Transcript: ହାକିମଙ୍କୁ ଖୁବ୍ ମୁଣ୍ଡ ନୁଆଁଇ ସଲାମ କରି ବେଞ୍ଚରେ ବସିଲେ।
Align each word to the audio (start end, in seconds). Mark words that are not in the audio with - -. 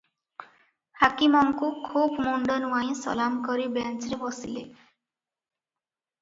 ହାକିମଙ୍କୁ 1.01 1.69
ଖୁବ୍ 1.89 2.17
ମୁଣ୍ଡ 2.27 2.55
ନୁଆଁଇ 2.63 2.97
ସଲାମ 3.01 3.45
କରି 3.49 3.69
ବେଞ୍ଚରେ 3.77 4.21
ବସିଲେ। 4.25 4.65